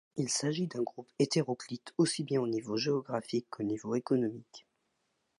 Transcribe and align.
Il 0.15 0.29
s'agit 0.29 0.65
d'un 0.65 0.81
groupe 0.81 1.11
hétéroclite 1.19 1.93
aussi 1.99 2.23
bien 2.23 2.41
au 2.41 2.47
niveau 2.47 2.75
géographique 2.75 3.45
qu'au 3.51 3.61
niveau 3.61 3.93
économique. 3.93 4.65